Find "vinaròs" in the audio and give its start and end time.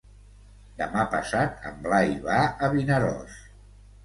2.79-3.39